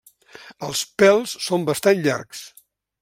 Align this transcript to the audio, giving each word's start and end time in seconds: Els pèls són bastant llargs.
Els 0.67 0.81
pèls 1.03 1.35
són 1.49 1.67
bastant 1.69 2.03
llargs. 2.09 2.43